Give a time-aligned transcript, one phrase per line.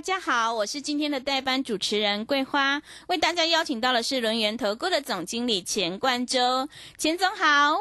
[0.00, 7.76] 大家好，我是今天的代班主持人桂花，为大家邀请到的是轮源投顾的总经理钱冠洲，钱总好。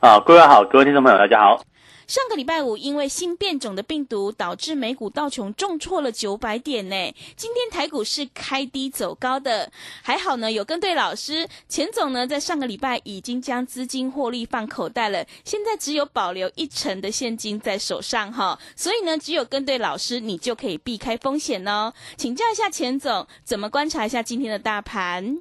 [0.00, 1.62] 啊，各位好，各位听众朋友，大家好。
[2.06, 6.94] 上个礼拜五，因为新变种的病毒导致美股道琼重挫了九百点呢。
[7.36, 11.48] 今天台股是开低走高的，还好呢，有跟对老师。
[11.68, 18.56] 钱总呢，在上个礼拜已经将资金获利放口袋了，现在只有保留一成的现金在手上哈。
[18.76, 21.92] 所以呢，只有跟对老师，你就可以避开风险哦。
[22.16, 25.40] 请教一下钱总，怎么观察一下今天的大盘？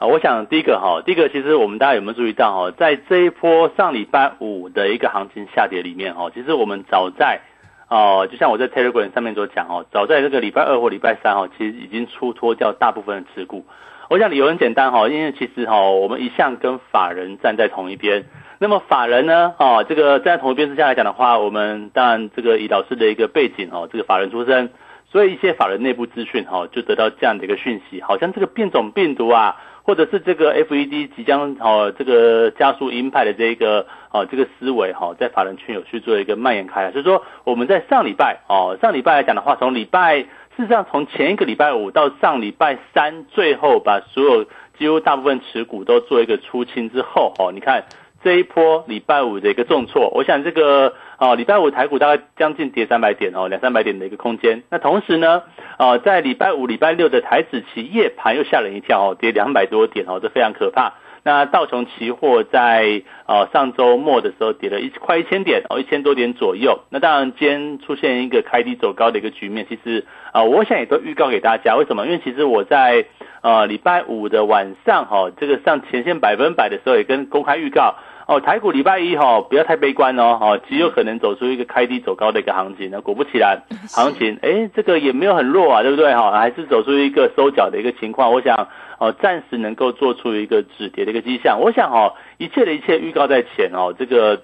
[0.00, 7.40] 啊，我想第一个哈，第一个其实我们大家有没有注意到哈，在这一波上礼拜五的一个行情下跌里面哈，其实我们早在
[7.86, 13.66] 哦，就像我在 Telegram 上面所讲哦，早在这个礼拜二或礼拜三哈，其实已经出脱掉大部分的持股。
[14.08, 18.24] 我想理由很简单哈，因为其实哈，我们一向跟法人站在同一边。
[18.58, 24.70] 那么法人呢，哦，这个站在同一边之下来讲的话，我们当然这个以老师的一个背景哦，这个法人出身，
[25.12, 29.60] 所以一些法人内部资讯哈，就得到这样的一个讯息，好像这个变种病毒啊。
[29.90, 36.92] 或者是这个 FED 即将哦，这个加速鹰派的这个哦，这个思维哈，在法人圈有去做一个蔓延开来。
[36.92, 44.44] 所以说，我们在上礼拜哦，上礼拜来讲的话，从礼拜事实上从前一个礼拜五到上礼拜三，最后把所有
[44.78, 47.86] 几乎大部分持股都做一个出清之后哦，你看
[48.22, 50.94] 这一波礼拜五的一个重挫，我想这个。
[51.20, 54.62] 啊，礼拜五台股大概将近跌三百点哦，两三百点的一个空间。
[54.70, 55.42] 那同时呢，
[55.76, 60.94] 啊，在礼拜五、礼拜六的台指期夜盘又吓人一跳哦，跌两百多点哦，这非常可怕。
[61.22, 66.80] 那道琼期货在呃上周末的时候跌了一快一千点哦，一千多点左右。
[66.88, 71.76] 那当然今天出现一个开低走高的一个局面，其实啊，我想也都预告给大家。
[71.76, 72.06] 为什么？
[72.06, 73.04] 因为其实我在
[73.42, 77.96] 呃礼拜五的晚上哈，这个上前线百分百的时候也跟公开预告。
[78.30, 82.88] 哦，台股礼拜一哈不要太悲观哦，哈极有可能走出一个开低走高的一个行情。
[82.92, 86.30] 那果不其然， 行情哎这个也没有很弱啊，对不对哈？
[86.30, 88.32] 还是走出一个收脚的一个情况。
[88.32, 88.68] 我想
[89.00, 91.58] 哦，暂时能够做出一个止跌的一个迹象。
[91.60, 94.42] 我想哦，一切的一切预告在前哦，这个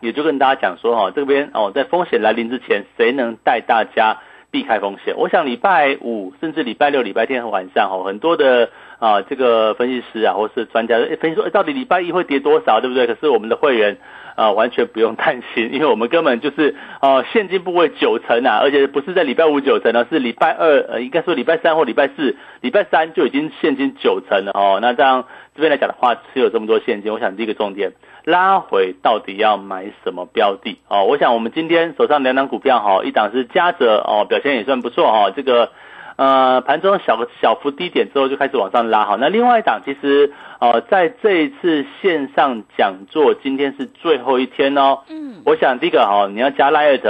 [0.00, 4.18] 也就跟大家讲说哈，这边哦在风险来临之前，谁能带大家
[4.54, 5.14] 避开风险？
[5.16, 8.70] 我想礼拜五甚至礼拜六、礼拜天晚上哈，很多的。
[9.00, 13.06] 啊，这个分析师啊，或是专家分析说，到底礼拜一会跌多少，对不对？
[13.06, 13.98] 可是我们的会员
[14.34, 24.78] 啊，完全不用担心，因为我们根本就是啊，现金部位九成啊，而且不是在礼拜五九成呢，是礼拜二呃，应该说礼拜三或礼拜四，礼拜三就已经现金九成了哦。
[24.80, 27.92] 那这样这边来讲的话，持有这么多现金，我想第一个重点
[28.24, 31.04] 拉回到底要买什么标的哦？
[31.04, 35.70] 我想我们今天手上两档股票哈，一档是嘉泽哦，表现也算不错哈，这个。
[36.16, 45.00] 呃，盘中小个小幅低点之后就开始往上拉，好，那另外一档其实呃，在这一次线上讲座，今天是最后一天哦。
[45.08, 47.02] 嗯，我想第一个哈，你要加 Light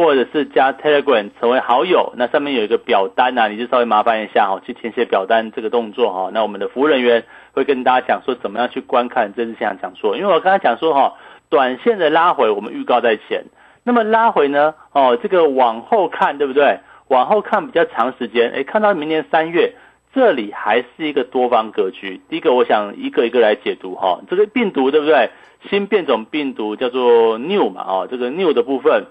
[0.00, 6.30] 或者是加 Telegram 成为好友，那上面有一个表单呐，你就稍微麻烦一下哈，去填写表单这个动作哈。
[6.32, 11.14] 那我们的服务人员会跟大家讲说怎么样去观看这次线上讲座，因为我刚才讲说哈，
[11.48, 13.44] 短线的拉回我们预告在前，
[13.84, 16.80] 那么拉回呢，哦，这个往后看对不对？
[17.08, 19.74] 往后看比较长时间，哎，看到明年三月，
[20.14, 22.20] 这里还是一个多方格局。
[22.28, 25.30] 第一个，我想一个一个来解读哈，这个病毒对不对？
[25.68, 29.06] 新变种病毒叫做 new 嘛，哦，这个 new 的部分，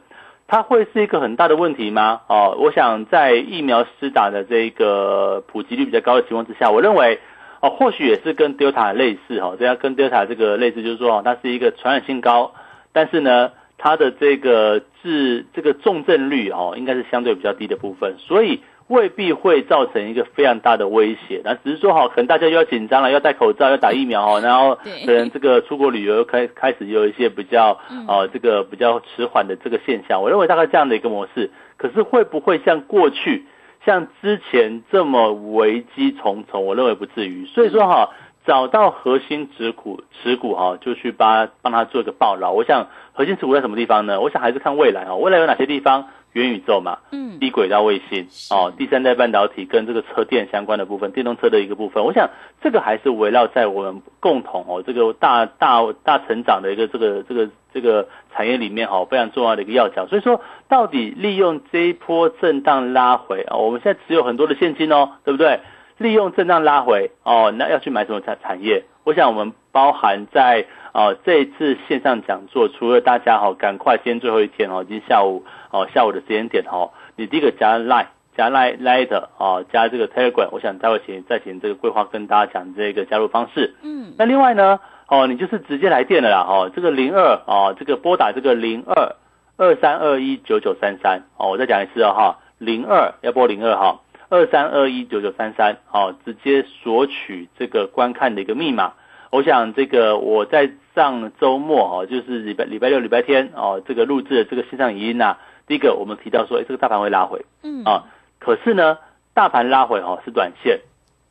[0.50, 2.22] 它会是一个很大的问题吗？
[2.28, 7.20] 哦，我想在疫苗施打的这个普及率比较高的情况之下，我认为
[7.62, 12.54] 哦，或许也是跟 Delta 类似哈，这样跟 Delta 这个类似，就是说它是一个传染性高，
[12.92, 13.52] 但是呢。
[13.82, 18.60] 它的这个治这个重症率哦，应该是相对比较低的部分，所以
[18.90, 21.42] 未必会造成一个非常大的威胁。
[21.46, 24.76] 那只是说哈，可能大家又要紧张了，要戴口罩，要打疫苗哦，然后
[25.06, 30.22] 可能这个出国旅游又开开始有一些比较呃这个比较迟缓的这个现象。
[30.22, 33.46] 我认为大概这样的一个模式，可是会不会像过去
[33.86, 36.66] 像之前这么危机重重？
[36.66, 37.46] 我认为不至于。
[37.46, 38.10] 所以说哈。
[38.48, 42.52] 找到核心持股持股哈，就去帮帮他做一个报牢。
[42.52, 44.22] 我想核心持股在什么地方呢？
[44.22, 45.18] 我想还是看未来哦。
[45.18, 46.08] 未来有哪些地方？
[46.34, 52.04] 元宇宙嘛，嗯，低轨道卫星哦，第三代半导体跟这个车电相关的部分，电动车的一个部分。
[52.04, 52.30] 我想
[52.62, 60.06] 这个还是围绕在我们共同哦这个大大大成长的一个这个这个这个产业里面哈，非常重要的一个要角。
[60.08, 65.60] 所以说，到底利用这一波震荡拉回啊，我们现在持有很多的现金哦，对不对？
[66.00, 68.86] 利用震荡拉回哦，那要去买什么产产业？
[69.04, 78.08] 我想我们包含在哦这一次线上讲座，除了大家哈赶快今天最后一天哦，今天下午哦下午的时间点哦，你第一个加 line
[78.38, 83.76] 加 line line 哦，加这个 telegram，我想待会请再请这个规划跟大家讲这个加入方式。
[83.82, 84.80] 嗯，那另外呢
[85.10, 89.16] 哦，你就是直接来电了啦哦，这个零二哦，这个拨打这个零二
[89.58, 94.00] 二三二一九九三三哦，我再讲一次哦哈，零二要拨零二哈。
[94.30, 98.94] 二三二一九九三三，好，直接索取这个观看的一个密码。
[99.32, 105.38] 我想这个我在上周末哦，就是礼拜礼拜六、礼拜天哦，这个录制的这个线上语音呐。
[105.68, 108.06] 第一个我们提到说，哎，这个大盘会拉回，嗯啊，
[108.40, 108.98] 可是呢，
[109.34, 110.80] 大盘拉回哦是短线，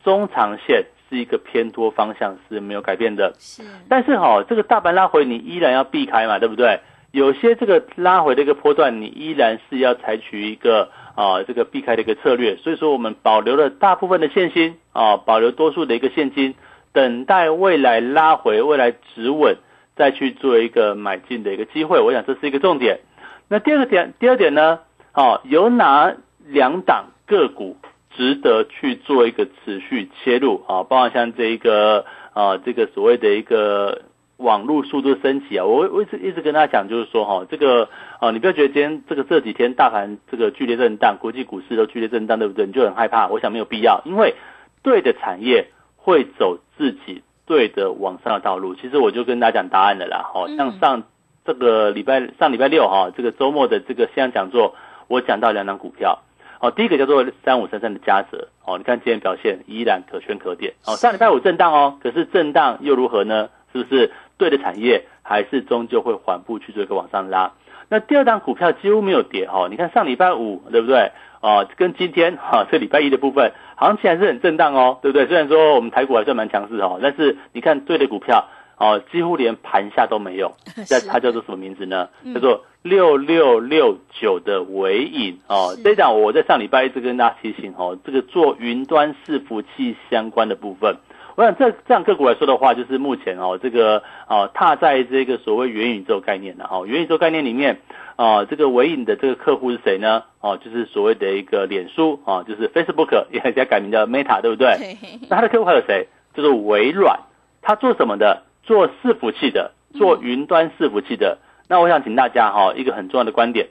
[0.04, 3.34] 中长线是一个偏多方向是没有改变的。
[3.38, 6.80] 是，但是哈，这个大盘拉回你依然要避开嘛，对不对？
[7.10, 10.90] 有些这个拉回的一个波段，你依然是要采取一个。
[11.19, 16.55] 啊，这个避开的一个策略，所以说我们保留了大部分的现金啊，保留多数的一个现金，
[16.93, 19.56] 等待未来拉回、未来止稳，
[19.96, 21.99] 再去做一个买进的一个机会。
[21.99, 23.00] 我想这是一个重点。
[23.49, 24.78] 那第二个点，第二点呢，
[25.10, 26.14] 啊，有哪
[26.46, 27.78] 两档个股
[28.16, 30.84] 值得去做一个持续切入啊？
[30.84, 34.02] 包括像这一个啊，这个所谓的一个。
[34.38, 37.88] 网络速度升级啊，我我一直一直跟大家讲，就是说哈，这个
[38.20, 42.64] 啊，你不要觉得今天这个这几天大盘这个剧烈震荡，国际股市都剧烈震荡，对不对？
[42.67, 43.26] 你就很害怕。
[43.26, 44.37] 我想没有必要，因为
[44.85, 48.76] 对的产业会走自己对的往上的道路。
[48.76, 51.02] 其实我就跟大家讲答案了啦，好像上
[51.44, 54.76] 这个礼拜上礼拜六哈，这个周末的这个线上讲座，
[55.08, 56.20] 我讲到两档股票，
[56.61, 63.49] 哦，第一个叫做三五三三的嘉泽，哦，你看今天表现依然可圈可点，哦，上礼拜五震荡哦，可是震荡又如何呢？
[63.70, 64.11] 是不是？
[64.38, 67.52] 对的产业还是终究会缓步去做一个往上拉。
[67.90, 71.12] 那第二档股票几乎没有跌哈，你看上礼拜五对不对？
[71.40, 75.26] 啊，跟今天哈这礼拜一的部分行情还是很震荡哦，对不对？
[75.26, 80.55] 虽然说我们台股还算蛮强势哦，但是你看对的股票哦，几乎连盘下都没有。
[80.91, 82.08] 那它叫做什么名字呢？
[82.34, 85.76] 叫做六六六九的尾影哦。
[85.82, 90.96] 这一档我在上礼拜一直跟大家提醒哦，这个做云端伺服器相关的部分。
[91.38, 97.81] 我想这这样个股来说的话，就是目前哦，这个啊踏在这个所谓元宇宙概念的哈，元宇宙概念里面
[98.17, 100.25] 啊，这个微影的这个客户是谁呢？
[100.40, 104.99] 哦，就是所谓的一个脸书啊，就是 Facebook 也在改名叫 Meta，对不对？
[105.31, 106.08] 那他的客户还有谁？
[106.35, 107.20] 就是微软，
[107.62, 108.43] 他做什么的？
[108.64, 111.38] 做伺服器的，做云端伺服器的。
[111.69, 113.69] 那我想请大家哈，一个很重要的观点，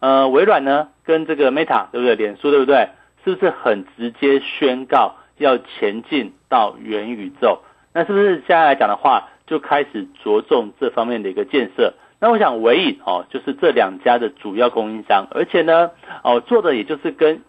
[0.00, 2.14] 呃，微软呢跟这个 Meta 对不对？
[2.14, 2.90] 脸书对不对？
[3.24, 5.14] 是不是很直接宣告？
[5.38, 7.60] 要前进到元宇宙，
[7.92, 11.94] 那是不是现在来讲的话，就开始着重这方面的一个建设？
[12.18, 15.90] 那我想唯影哦，就是这两家的主要供应商，而且呢，
[16.24, 17.42] 哦做的也就是跟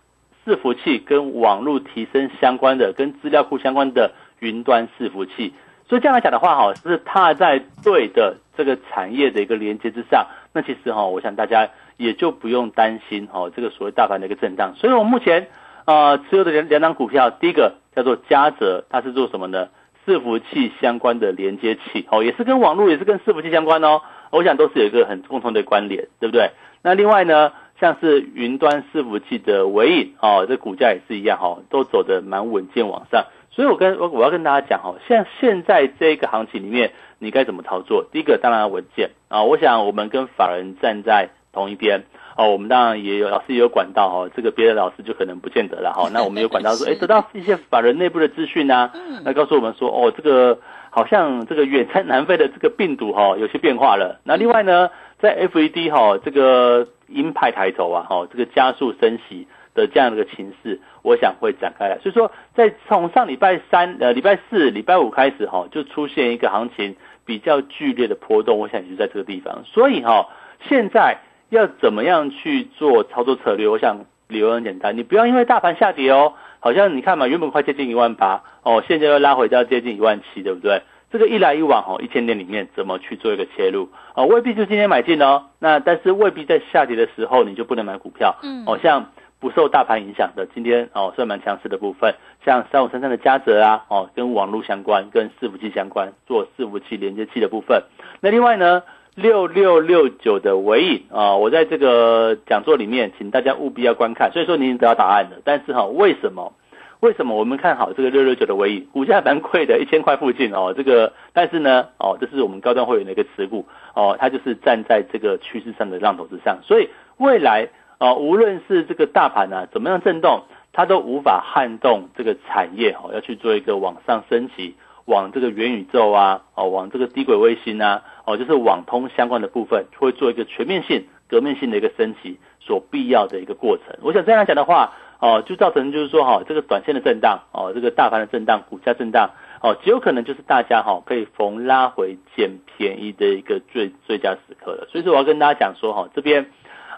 [0.46, 5.54] 伺服器、跟网络提升相关的、跟资料库相关的云端伺服器。
[5.88, 10.28] 所以这样来讲的话，哈，是踏在对的这个产业的一个连接之上。
[10.54, 14.74] 那其实哈，我想大家也就不用担心哈，这个所谓大盘的一个震荡。
[14.76, 15.48] 所以我目前。
[15.88, 19.70] 啊，持有的两两档股票，第一个叫做嘉泽，它是做什么呢？
[20.06, 24.02] 伺服器相关的连接器，哦，也是跟网络，也是跟伺服器相关哦。
[24.32, 26.52] 我想都是有一个很共同的关联，对不对？
[26.82, 33.28] 那另外呢，像是云端伺服器的尾影，哦，这股价也是一样，哈，都走得蛮稳健往上。
[33.52, 38.04] 所以我跟我我要跟大家讲，哈，像现在这个行情里面，你该怎么操作？
[38.12, 42.02] 第一个当然要稳健啊，我想我们跟法人站在同一边。
[42.38, 46.08] 哦，我们当然也有老师也有管道哦，这个别的老师就可能不见得了哈。
[46.14, 48.92] 那我们有管道说，哎，得到一些法人内部的资讯啊，
[49.26, 50.60] 那告诉我们说，哦，这个
[50.92, 54.20] 好像这个远在南非的这个病毒哈 有些变化了。
[54.24, 61.98] 那另外呢，在 FED 哈这个鹰派抬头啊，哈这个加速升息的这样的一个情势，我想会展开来。
[62.04, 69.64] 所以说，在从上礼拜三呃礼拜四礼拜五开始哈，就出现一个行情比较剧烈的波动，我想就在这个地方。
[69.66, 70.30] 所以哈，
[70.70, 71.18] 现在。
[71.50, 73.68] 要怎么样去做操作策略？
[73.68, 80.82] 我想理由很简单，你不要因为大盘下跌哦，好像你看嘛，原本快接近一万八哦，现在又拉回到接近一万七，对不对？
[81.10, 84.26] 这个一来一往哦，一千点里面怎么去做一个切入哦？
[84.26, 88.36] 未必就今天买进哦，那但是未必在下跌的时候你就不能买股票。
[88.44, 97.84] 嗯，哦，像不受大盘影响的，今天哦算蛮强势的部分，像三五三三的嘉泽啊，哦跟网络相关、跟伺服器相关，做伺服器连接器的部分。
[98.20, 98.84] 那另外呢？
[99.18, 104.32] 六六六九的尾影啊，我在这个讲座里面，请大家务必要观看。
[104.32, 106.54] 所以说您得到答案了，但是哈，为什么？
[107.00, 108.88] 为什么我们看好这个六六九的尾影？
[108.94, 110.76] 股价蛮贵的，一千块附近哦。
[110.78, 116.60] 这个，但是呢，哦，这是我们高端会员的一个持股哦，它就是站在这个趋势上的浪头之上。
[116.62, 120.44] 所以未来啊，无论是这个大盘啊怎么样震动。
[120.74, 124.76] 它都无法撼动这个产业哦，要去做一个往上升级，
[125.08, 133.86] 往这个元宇宙啊，哦，往这个低轨卫星啊，哦，就是网通相关的部分，会做一个全面性、革命性的一个升级所必要的一个过程。
[134.02, 144.88] 我想这样讲的话，哦，就造成就是说哈，这个短线的震荡，哦，这个大盘的震荡，股价震荡，哦，极有可能就是大家哈可以逢拉回捡便宜的一个最最佳时刻了。
[144.92, 146.48] 所以说我要跟大家讲说哈，这边。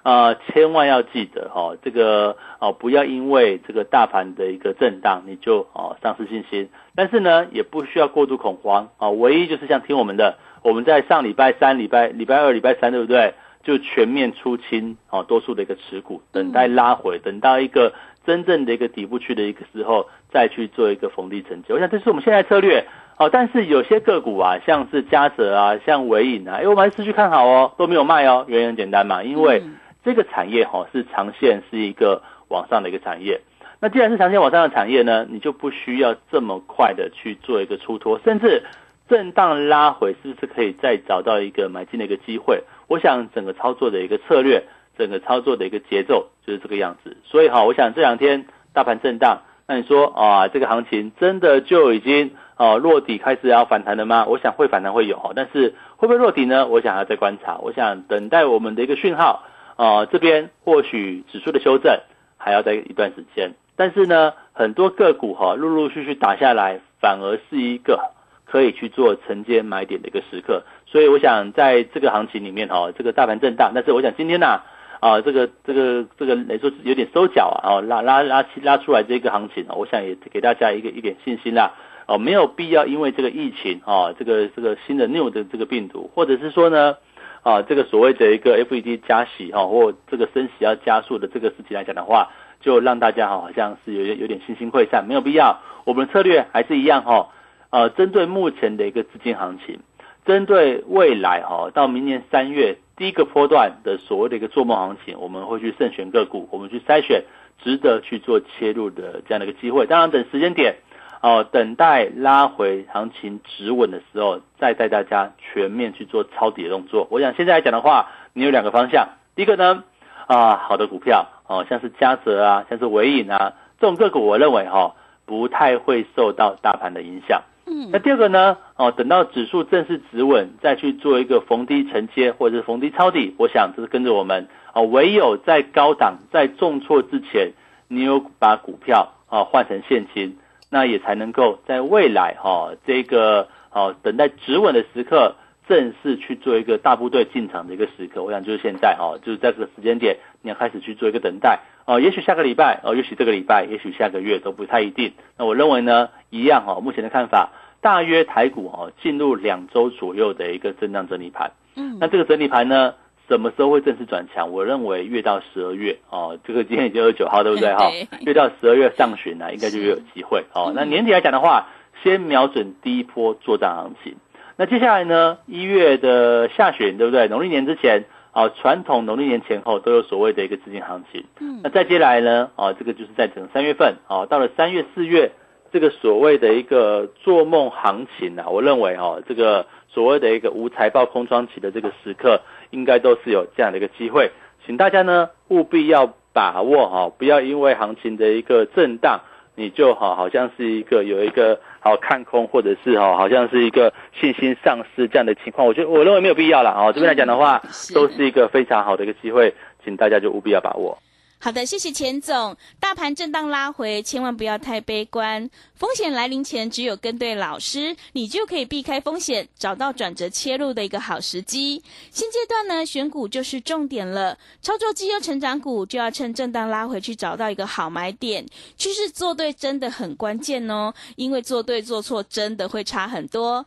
[0.03, 6.69] 啊，千万要记得哈，这个哦，不要因为这个大盘的一个震荡，你就哦丧失信心。
[6.95, 9.09] 但是呢，也不需要过度恐慌啊。
[9.09, 13.33] 唯一就是像听我们的，我们在上礼拜三、礼拜礼拜二、礼拜三，对不对？
[13.61, 17.93] 就全面出清哦，多数的一个持股，等待拉回，等到一个
[18.25, 21.73] 真正的一个底部区的一个时候，再去做一个逢低承接。
[21.73, 22.85] 我想这是我们现在策略
[23.17, 23.29] 哦。
[23.29, 28.45] 但是有些个股啊，像是嘉泽啊，像伟影啊，哎，我们还是持续看好哦，都没有卖哦。
[28.47, 29.61] 原因很简单嘛，因为。
[30.03, 33.41] 这个产业哈是长线是一个往上的一个产业，
[33.81, 38.63] 那既然是长线往上的产业呢，你就不需要这么快的去做一个出脱，甚至
[39.07, 42.63] 震荡拉回，是不是可以再找到一个买进的一个机会？
[42.87, 44.63] 我想整个操作的一个策略，
[44.97, 47.17] 整个操作的一个节奏就是这个样子。
[47.25, 54.25] 所以哈，我想这两天大盘震荡，那你说啊，这个行情真的就已经啊落底开始要反弹了吗？
[54.27, 56.67] 我想会反弹会有哈，但是会不会落底呢？
[56.67, 59.43] 我想还要再观察，我想等待我们的一个讯号。
[59.79, 62.01] 啊，这边或许指数的修正
[62.35, 68.11] 还要在一段时间，但是呢，很多个股哈陆陆续续打下来，反而是一个
[68.43, 70.63] 可以去做承接买点的一个时刻。
[70.85, 74.63] 所以我想在这个行情里面哈，这个大盘震荡，但是我想今天呢，
[74.99, 81.71] 啊，这个这个这个来说有点收脚啊，拉拉拉拉出来这个行情啊，我想也给大家一个一点信心啦。
[82.05, 86.97] 哦，没有必要因为这个疫情啊，这个这个新的 new 的这个病毒，或者是说呢。
[87.41, 92.29] 啊，这个所谓的一个 FED 加息哈，或这个升息要加速的这个事情来讲的话，
[92.59, 95.61] 就让大家哈好像是有有点信心溃散，没有必要。
[95.85, 97.29] 我们的策略还是一样哈，
[97.69, 99.79] 呃，针对目前的一个资金行情，
[100.25, 107.23] 针对未来哈到明年三月第一个波段的所谓的一个做梦行情，我们会去慎选个股，我们去筛选
[107.63, 109.85] 值得去做切入的这样的一个机会。
[109.85, 110.75] 当然，等时间点。
[111.21, 117.07] 哦，等待拉回行情止稳的时候，再带大家全面去做抄底的动作。
[117.11, 119.09] 我想现在来讲的话，你有两个方向。
[119.35, 119.83] 第一个呢，
[120.27, 124.95] 啊，好的股票，哦，像是嘉泽啊，像是伟影啊，这种个股，我认为哈，
[125.25, 127.41] 不太会受到大盘的影响。
[127.65, 127.89] 嗯。
[127.91, 134.47] 那第二个呢，哦，等到指数正式止稳，再去做一个逢低承接或者是逢低抄底，我想这是跟着我们。
[134.73, 137.51] 哦，唯有在高档在重挫之前，
[137.89, 140.37] 你有把股票啊换成现金。
[140.69, 145.35] 那也才能够在未来哈这个哦等待止稳的时刻，
[145.67, 148.23] 正式去做一个大部队进场的一个时刻。
[148.23, 151.99] 我想就是现在哈，就是在这个时间点，你要开始去做一个等待哦。
[151.99, 155.13] 也许下个礼拜哦，也许这个礼拜，也许下个月都不太一定。
[155.37, 157.49] 那我认为呢，一样哈，目前的看法，
[157.81, 161.51] 大约台股哈进入两周左右的一个震荡整理盘。
[161.75, 162.93] 嗯，那这个整理盘呢？
[163.29, 164.51] 什么时候会正式转强？
[164.51, 167.91] 我认为越到十二月哦，这个今天已经二十九号，对不对 哈？
[168.21, 170.73] 越到十二月上旬呢，应该就越有机会哦。
[170.75, 171.67] 那年底来讲的话，
[172.03, 174.15] 先瞄准第一波作战行情。
[174.57, 177.27] 那接下来呢，一月的下旬，对不对？
[177.27, 181.23] 农历年之前啊，传统农历年前后都有所谓的一个资金行情。
[181.39, 181.61] 嗯。
[181.63, 185.31] 那再接下来呢，啊，这个就是在整三月份啊，到了三月四月，
[185.71, 192.41] 这个所谓的一个做梦行情啊，我认为哦，这个所谓的一个无财报空窗期的这个时刻。
[192.71, 194.29] 应该都是有这样的一个机会，
[194.63, 199.21] 请大家呢务必要把握哈，不要因为行情的一个震荡，
[199.55, 205.65] 你就好好像是一个有一个好看空，或者是哈好像是一个信心丧失这样的情况。
[205.65, 207.59] 我觉得我认为没有必要了哦，这边来讲的话，
[207.95, 210.99] 都是一个非常好的一个机会，请大家就务必要把握。
[211.41, 212.57] 好的，谢谢钱总。
[212.81, 215.49] 大盘震荡拉回，千万不要太悲观。
[215.73, 221.81] 风险来临前，只有跟对老师，你就可以避开风险，找到转折切入的一个好时机。
[222.11, 224.37] 现阶段呢，选股就是重点了。
[224.61, 228.45] 操作绩优成长股，就要趁震荡拉回去找到一个好买点。
[228.77, 233.65] 趋势做对真的很关键哦，因为做对做错真的会差很多。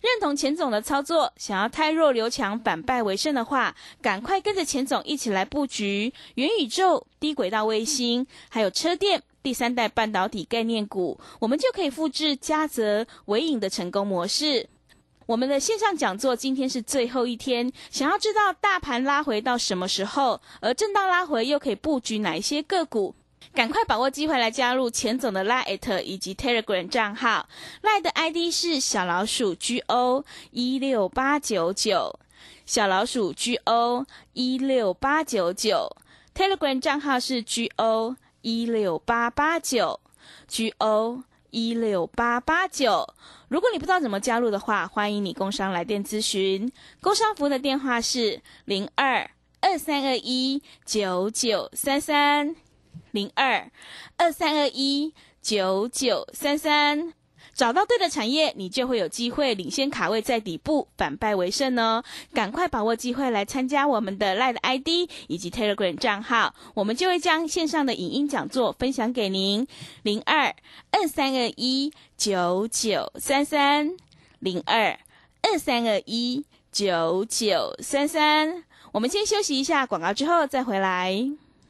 [0.00, 14.68] 认同钱总的操作，想要太弱留强、反败为胜的话，赶快跟着钱总一起来布局元宇宙、低轨道卫星，还有车电、第三代半导体概念股，我们就可以复制嘉泽、伟影的成功模式。
[15.26, 23.14] 我们的线上讲座今天是最后一天，想要知道大盘拉回到什么时候，而震荡拉回又可以布局哪一些个股？
[23.54, 27.48] 赶快把握机会来加入钱总的 Line 以及 Telegram 账号
[27.82, 32.18] ，Line 的 ID 是小老鼠 GO 一六八九九，
[32.64, 35.96] 小老鼠 GO 一六八九九
[36.34, 39.98] ，Telegram 账号是 GO 一六八八九
[40.46, 43.14] ，G O 一六八八九。
[43.48, 46.70] 如果你不知道怎么加入的话，欢迎你工商来电咨询。
[47.00, 49.28] 工商服务的电话是零二
[49.60, 52.54] 二三二一九九三三
[53.10, 53.70] 零二
[54.16, 57.12] 二三二一九九三三。
[57.54, 62.04] 找到对的产业，你就会有机会领先卡位在底部，反败为胜哦！
[62.32, 69.66] 赶快把握机会来参加我们的 Line ID 以及 Telegram 账号，我们就会将线上的影音讲座分享给您。
[70.04, 70.54] 零二
[70.92, 73.90] 二三二一九九三三
[74.38, 74.96] 零二
[75.42, 78.62] 二三二一九九三三。
[78.92, 81.47] 我们先休息一下广告，之后再回来。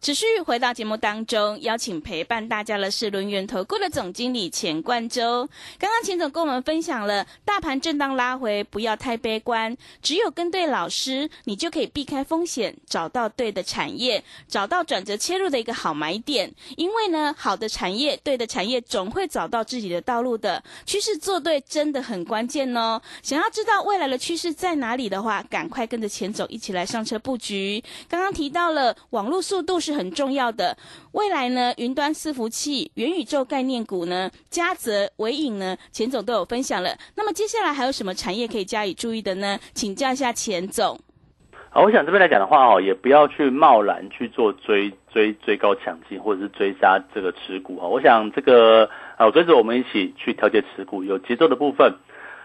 [0.00, 5.46] 持续回到节目当中，邀请陪伴大家的是轮源投顾的总经理钱冠洲。
[5.78, 16.50] 刚刚钱总跟我们分享了大盘震荡拉回，不要太悲观，只有跟对老师，你就可以避开风险，找到对的产业，找到转折切入的一个好买点。
[16.78, 20.64] 因为呢，好的产业，对的产业，总会找到自己的道路的。
[20.86, 22.98] 趋势做对真的很关键哦。
[23.22, 27.84] 想要知道未来的趋势在哪里的话，赶快跟着钱总一起来上车布局。
[28.08, 29.89] 刚刚提到了网络速度是。
[29.90, 30.76] 是很重要的。
[31.12, 36.90] 未来呢，云端伺服器、元宇宙概念股呢，嘉泽、伟影呢，钱总都有分享了。
[37.16, 39.58] 那么接下来还有什么产业可以加以注意的呢？
[39.74, 40.98] 请教一下钱总。
[41.70, 47.86] 好，我想这边来讲的话哦，也不要去贸然去做追追追高抢进，或者是追杀这个持股哈。
[47.86, 51.94] 我想这个啊，跟着我们一起去调节持股，有节奏的部分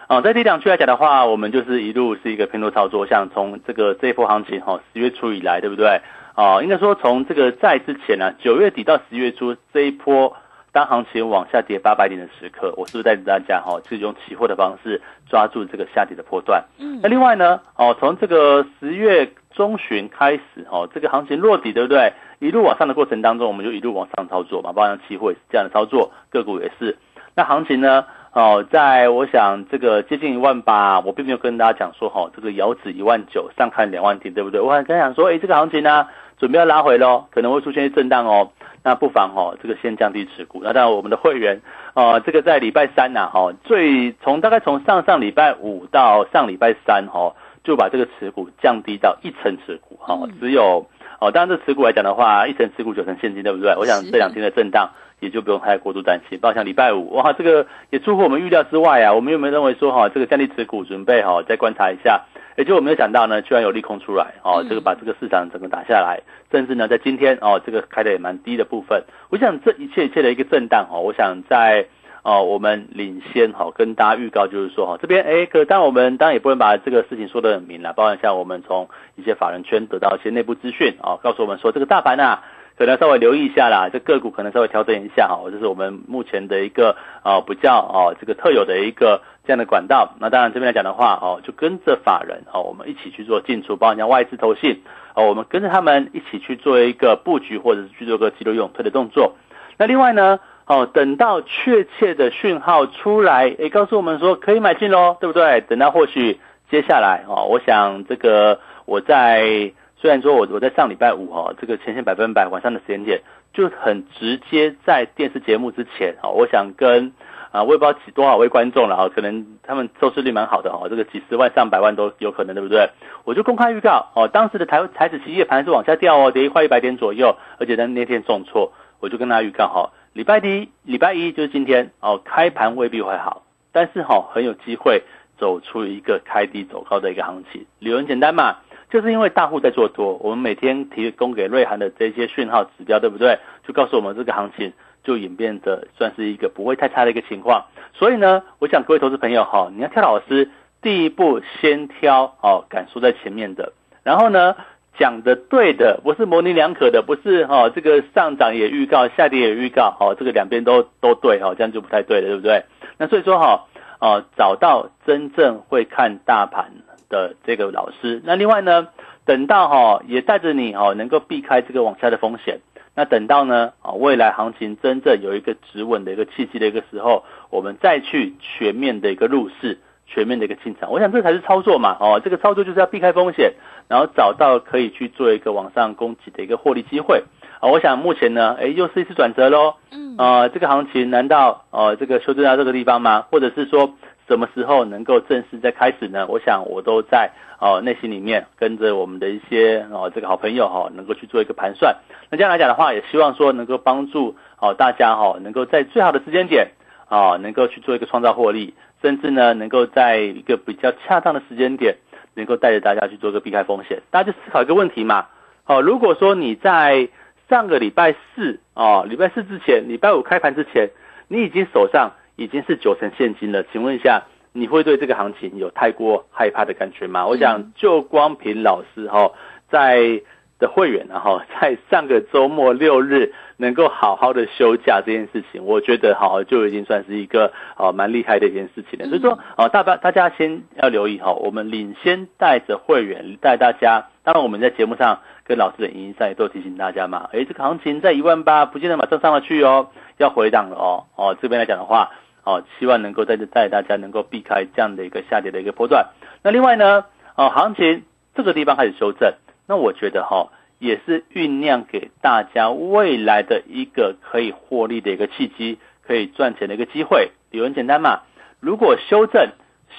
[0.08, 6.02] 啊，在低档区来讲的话，我们就是一路是一个偏多操作，像从这个这一波行情哈，十月初以来，对不对？
[6.36, 10.36] 哦，应该说从这个在之前呢，九月底到十月初这一波，
[10.74, 16.66] 当行情往下跌八百点的时刻，我是不是带着大家哈，是用期货的方式抓住这个下跌的波段？
[16.78, 22.12] 嗯，那另外呢，哦，从这个十月中旬开始，哦，这个行情落底，对不对？
[22.40, 26.98] 一路往上的过程当中，我们就一路往上操作嘛，包括期货也是这样的操作，个股也是。
[27.34, 28.06] 那行情呢？
[28.34, 34.60] 哦，在我想这个接近一万八，我并没有跟大家讲说哈，这个遥指一万九，上看两万点，对不对？
[34.60, 36.06] 我还跟讲说，哎，这个行情呢？
[36.38, 38.52] 准备要拉回喽，可能会出现震荡哦。
[38.84, 40.62] 那不妨哦，这个先降低持股。
[40.64, 41.60] 那当然，我们的会员
[41.96, 50.86] 啊，这个在礼拜三呐，哈，最从大概从上上礼拜五到上礼拜三哈，就把这个持股降低到一成持股哈，只有
[51.20, 53.76] 哦，当然这持股来讲的话，一成持股九成现金，对不对？
[53.76, 56.38] 我想这两天的震荡也就不用太过度担心。
[56.40, 59.12] 包括像礼拜五哇，这个也出乎我们预料之外啊。
[59.14, 62.22] 我们有没有认为说哈，这个降低持股，准备哈再观察一下？
[62.56, 69.04] 也就我没有想到呢，居然有利空出来哦，这个把这个市场整个打下来，甚至呢在今天哦，这个开的也蛮低的部分。
[69.30, 71.88] 我想这一切一切的一个震荡哦，我想在
[72.24, 82.44] 哦我们领先哈，跟大家预告就是说哈，这边哎，可当然我们当然也不能把这个事情说得很明了，包含像我们从一些法人圈得到一些内部资讯啊，告诉我们说这个大盘啊。
[82.78, 90.14] 可能稍微留意一下啦，这个股可能稍微调整一下哈，这是我们目前的一个啊比较哦这个特有的一个这样的管道。
[90.20, 94.82] 那当然这边来讲的话哦，就跟着法人哦，我们一起去做进出，包括像外资投信
[95.14, 99.36] 哦，我们跟着他们一起去做一个布局，或者是去做个急流勇退的动作。
[99.78, 105.62] 那另外呢哦，等到确切的讯号出来，诶，告诉我们说可以买进喽，对不对？
[105.62, 109.72] 等到或许接下来哦，我想这个我在。
[109.98, 113.22] 虽然说我我在上礼拜五哈，这个前线百分百晚上的时间点
[113.54, 117.12] 就很直接在电视节目之前啊，我想跟
[117.56, 122.90] 啊我也不知道几多少位观众了啊，可能他们收视率蛮好的哈，这个几十万上百万都有可能，对不对？
[123.24, 135.04] 我就公开预告哦，当时的台台子期夜盘是往下掉哦，跌一块一百点左右，而且在那天重挫，我就跟大家预告哈，礼拜一礼拜一就是今天哦，开盘未必会好，但是哈很有机会
[135.38, 137.66] 走出一个开低走高的一个行情。
[137.80, 138.58] 理由很简单嘛，
[138.90, 143.40] 就是因为大户在做多，我们每天提供给瑞涵的这些讯号指标，对不对？
[143.66, 144.74] 就告诉我们这个行情
[145.06, 147.68] 就演变的算是一个不会太差的一个情况。
[147.94, 150.50] 所以呢，我想各位投资朋友哈，你要挑老师，
[150.82, 153.72] 第一步先挑哦敢说在前面的，
[154.04, 154.56] 然后呢。
[154.98, 162.64] 讲的对的，不是模棱两可的，不是哈，这个上涨也预告，下跌也预告，哦，这个两边都都对哦，这样就不太对了，对不对？
[162.98, 163.66] 那所以说哈，
[164.00, 166.72] 哦，找到真正会看大盘
[167.10, 168.88] 的这个老师，那另外呢，
[169.26, 172.62] 等到哈也带着你哈能够避开这个往下的风险，
[172.96, 179.80] 那等到呢啊未来行情真正有一个止稳的一个契机的一个时候，我们再去全面的一个入市。
[180.08, 183.54] 全面的一个进场，我想这才是操作嘛，哦，这个操作就是要避开风险，
[183.88, 187.24] 然后找到可以去做一个往上攻击的一个获利机会
[187.60, 187.70] 啊。
[187.70, 193.26] 我想目前呢，哎，又是一次转折喽，嗯，啊，这个行情难道呃这个修正到这个地方吗？
[193.32, 193.96] 或者是说
[194.28, 196.26] 什么时候能够正式再开始呢？
[196.28, 201.96] 我想我都在哦内心里面跟着我们的一些哦这个好朋友哈，能够去做一个盘算。
[202.30, 206.70] 那这样来讲的话，也希望说能够帮助哦大家哈，能够在最好的时间点
[207.08, 208.74] 啊，能够去做一个创造获利。
[209.02, 211.98] 甚至呢，能够在一个比较恰当的时间点，
[212.34, 214.02] 能够带着大家去做一个避开风险。
[214.10, 215.28] 大家就思考一个问题嘛，
[215.68, 217.10] 哦，如果说你在
[217.48, 220.90] 上个礼拜四哦，礼拜四之前，礼拜五开盘之前，
[221.28, 227.26] 你已经手上已经是九成现金了，请问一下，你会对这个行情有太过害怕的感觉吗？
[227.28, 229.32] 我想就光凭老师哈，
[229.70, 230.22] 在。
[230.58, 239.06] 的会员，然后在上个周末六日能够好好的休假这件事情，我觉得好就已经算是一个哦蛮厉害的一件事情了。
[239.08, 252.12] 所以说哦，大家大家先要留意哈，我们领先带着会员带大家，当然我们在节目上跟老师的影音上也都提醒大家嘛，诶，这个行情在一万八，不见得马上上得去哦，要回档了哦哦，这边来讲的话
[252.46, 256.12] 哦，希望能够在这带大家能够避开这样的一个下跌的一个波段。
[256.44, 257.06] 那另外呢
[257.36, 258.04] 哦，行情
[258.36, 259.34] 这个地方开始修正。
[259.68, 267.32] 那我觉得哈，也是酝酿给大家未来的一个可以获利的一个契机，可以赚钱的一个机会。
[267.50, 268.22] 理由很简单嘛，
[268.60, 269.50] 如果修正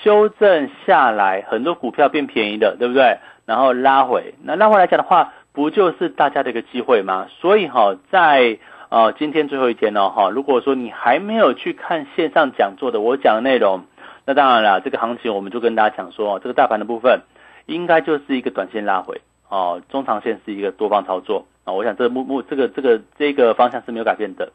[0.05, 3.19] 修正下来，很多股票变便宜的，对不对？
[3.45, 7.27] 然后拉回，那拉回来讲的话，不就是大家的一个机会吗？
[7.41, 13.85] 所以哈，在呃今天最后一天了哈，如果说你还没有去看线上讲座的我讲的内容，
[14.25, 17.23] 那当然了，这个行情我们就跟大家讲说，这个大盘的部分
[17.67, 19.21] 应该就是一个短线拉回。
[19.49, 24.51] 哦，中长线是一个多方操作啊，我想这目目这个这个这个方向是没有改变的。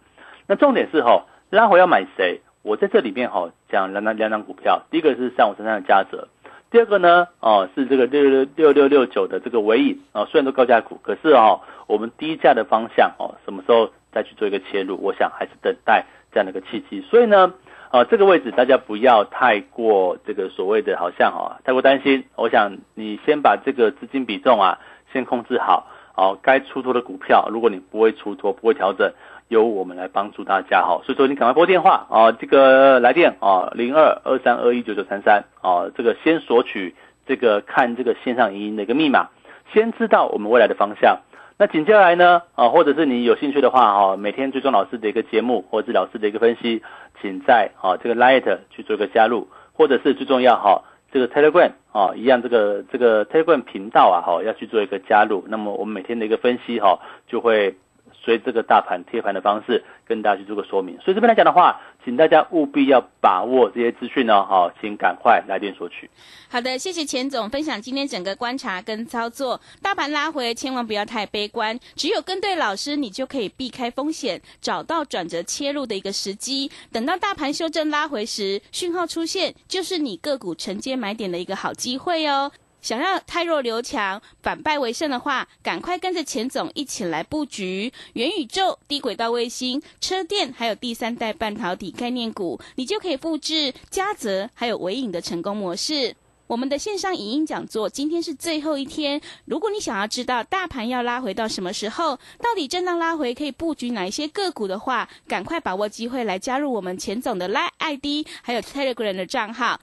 [0.47, 2.41] 那重点是哈，拉回要买谁？
[2.61, 6.27] 我在这里面哈讲两两两张股票，第一个是三五三三的嘉泽，
[6.69, 14.97] 第二个呢哦是这个六六六六六九的这个尾影啊，虽然都高价股，可是哦我们低价的方向哦什么时候再去做一个切入？
[15.01, 17.01] 我想还是等待这样的一个契机。
[17.09, 17.53] 所以呢。
[17.91, 22.23] 啊，这个位置大家不要太过这个所谓的好像啊，太过担心。
[22.37, 24.79] 我想你先把这个资金比重啊，
[25.11, 25.87] 先控制好。
[26.15, 29.11] 好，该出脱的股票，如果你不会出脱，不会调整，
[29.49, 31.01] 由我们来帮助大家哈。
[31.03, 36.95] 所以说你赶快拨电话啊，这个来电啊，零二二三二一九九三三啊，这个先索取
[37.25, 39.31] 这个看这个线上影音的一个密码，
[39.73, 41.19] 先知道我们未来的方向。
[41.61, 42.41] 那紧接下来呢？
[42.55, 46.81] 啊，或者是你有兴趣的话，哈，每天追踪老师的一个节目，或者是老师的一个分析，
[47.21, 50.81] 请在啊这个 Light 去做一个加入，或者是最重要哈，
[51.13, 55.45] 这个 Telegram 啊，一样这个这个 Telegram 频道啊，哈，要去做一个加入。
[55.49, 56.97] 那么我们每天的一个分析哈，
[57.27, 57.75] 就会。
[58.23, 60.97] 所以这个大盘贴盘的方式跟大家去做个说明。
[61.01, 66.09] 所以这边来讲的话，请大家务必要把握这些资讯呢，好，请赶快来电索取。
[66.49, 69.59] 好的，谢谢钱总分享今天整个观察跟操作。
[69.81, 76.69] 大盘拉回，千万不要太悲观，只有跟对老师，你就可以避开风险，找到转折切入的一个时机。
[76.91, 82.51] 等到大盘修正拉回时，讯号出现，就是你个股承接买点的一个好机会哦。
[82.81, 96.15] 想要太弱留强，反败为胜的话，赶快跟着钱总一起来布局元宇宙、低轨道卫星、车电，还有第三代半导体概念股，你就可以复制嘉泽还有维影的成功模式。
[96.47, 109.79] 我们的线上影音讲座今天是最后一天，如果你想要知道大盘要拉回到什么时候，到底震荡拉回可以布局哪一些个股的话，赶快把握机会来加入我们钱总的 Line ID，还有 Telegram 的账号。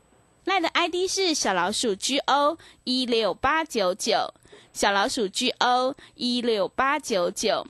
[0.49, 4.33] 赖的 ID 是小老鼠 GO 一六八九九，
[4.73, 7.67] 小老鼠 GO 一六八九九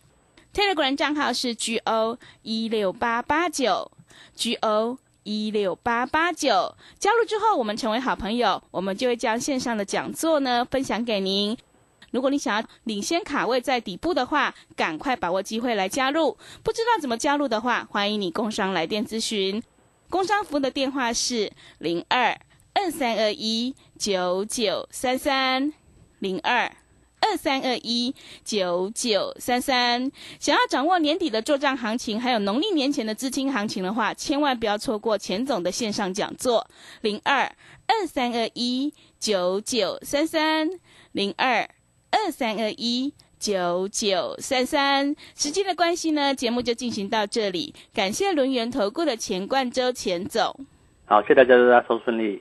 [0.54, 3.90] ，Telegram 账号是 GO 一六八八九
[4.36, 6.76] ，GO 一六八八九。
[7.00, 11.58] 加入之后，我们成为好朋友，我们就会将线上的讲座呢分享给您。
[12.12, 16.38] 如果你想要领先卡位在底部的话，赶快把握机会来加入。
[16.62, 19.60] 不知道怎么加入的话，欢迎你工商来电咨询。
[20.08, 22.38] 工商服务的电话是零二
[22.80, 25.72] 二三二一九九三三
[26.20, 26.70] 零二。
[27.20, 28.14] 二三二一
[28.44, 36.64] 九九三三，想要掌握年底的做账行情，还有农历年前的资金行情的话，千万不要错过钱总的线上讲座。
[37.00, 37.40] 零二
[37.88, 40.70] 二三二一九九三三，
[41.10, 41.68] 零二
[42.12, 45.16] 二三二一九九三三。
[45.34, 47.74] 时间的关系呢，节目就进行到这里。
[47.92, 50.54] 感谢轮圆投顾的钱冠周钱总。
[51.06, 52.40] 好，谢谢大家，大家收顺利。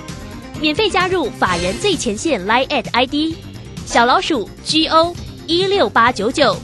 [0.61, 3.35] 免费加入法人最前线 Line at ID
[3.87, 5.15] 小老鼠 GO
[5.47, 6.55] 一六八九九，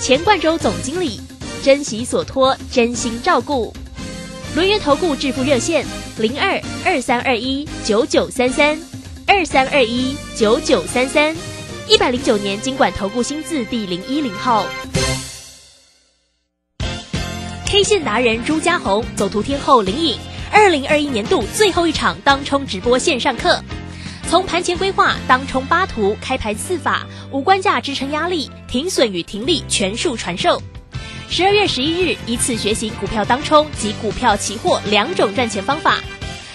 [0.00, 1.20] 钱冠洲总经理，
[1.62, 3.72] 珍惜所托，真心照顾。
[4.56, 5.86] 轮源投顾致富热线
[6.18, 8.76] 零二二三二一九九三三
[9.28, 11.34] 二三二一九九三三，
[11.88, 14.66] 一百零九年经管投顾新字第零一零号。
[17.64, 20.18] K 线达人朱家红，走图天后林颖。
[20.52, 23.62] 二零二一年度最后一场当冲直播线上课，
[24.28, 30.60] 从盘前规划、当冲八图、开盘四法、五关价支撑压力、停损与停利全数传授。
[31.28, 35.98] 十二月十一日一次学习股票当冲及股票期货两种赚钱方法。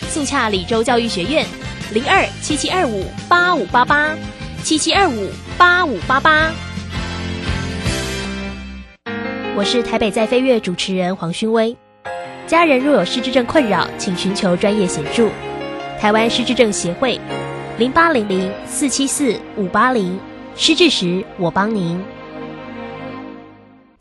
[0.09, 1.45] 速洽李州教育学院
[1.93, 4.15] 零二七七二五八五八八
[4.63, 6.51] 七七二五八五八八。
[9.55, 11.77] 我是台北在飞跃主持人黄勋威。
[12.47, 15.29] 家人若有失智症困扰，请寻求专业协助。
[15.99, 17.19] 台湾失智症协会，
[17.79, 20.19] 零八零零四七四五八零，
[20.55, 21.99] 失智时我帮您。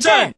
[0.00, 0.32] 证。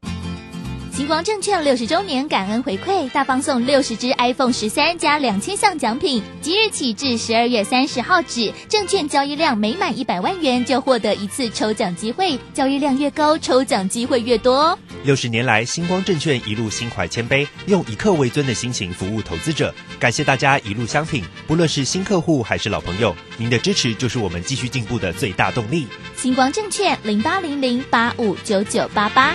[0.93, 14.77] 星光证券六十周年感恩回馈，大放送六十支 iPhone 十三加两千项奖品，即日起至十二月三十号止，证券交易量每满一百万元就获得一次抽奖机会，交易量越高，抽奖机会越多。
[15.09, 25.87] 六十年来，星光证券一路心怀谦卑，用以客为尊的心情服务投资者，感谢大家一路相挺，不论是新客户还是老朋友，您的支持就是我们继续进步的最大动力。
[26.15, 29.35] 星光证券零八零零八五九九八八。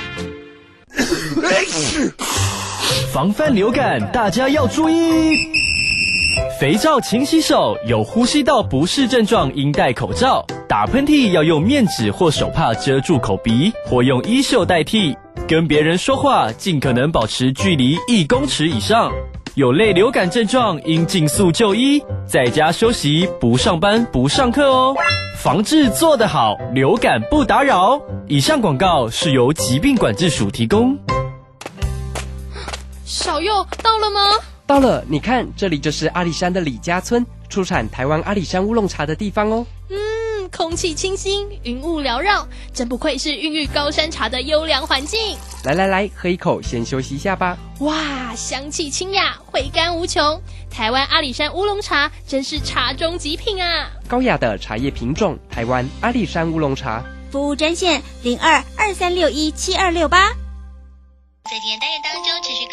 [3.11, 4.93] 防范流感，大家要注意。
[6.61, 10.45] 肥皂勤洗手，有呼吸道不适症状应戴口罩。
[10.69, 15.17] 打喷嚏要用面纸或手帕遮住口鼻，或用衣袖代替。
[15.45, 19.11] 跟别人说话尽可能保持距离一公尺以上。
[19.55, 24.95] 有类流感症状应尽速就医，在家休息，不上班，不上课哦。
[25.37, 28.01] 防治做得好，流感不打扰。
[28.27, 30.97] 以上广告是由疾病管制署提供。
[33.05, 33.53] 小右
[33.83, 34.21] 到了吗？
[34.65, 39.65] 到了，你看，这里就是阿里山的李家村，出产台湾阿里山乌龙茶的地方哦。
[39.89, 39.97] 嗯，
[40.55, 45.35] 空气清新，云雾缭绕，真不愧是孕育高山茶的优良环境。
[45.63, 47.57] 来来来，喝一口，先休息一下吧。
[47.79, 50.39] 哇，香气清雅，回甘无穷。
[50.69, 53.89] 台湾阿里山乌龙茶真是茶中极品啊！
[54.07, 57.03] 高雅的茶叶品种，台湾阿里山乌龙茶。
[57.31, 60.29] 服务专线零二二三六一七二六八。
[60.29, 62.72] 在今天单元当中，持续跟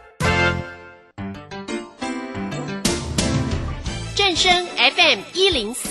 [4.33, 5.89] 正声 FM 一零四